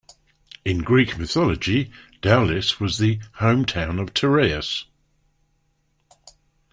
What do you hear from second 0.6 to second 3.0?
In Greek mythology, Daulis was